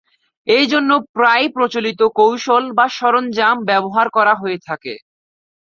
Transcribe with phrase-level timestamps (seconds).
[0.47, 4.93] এজন্য প্রায়ই প্রচলিত কৌশল বা সরঞ্জাম ব্যবহার করা হয়ে থাকে।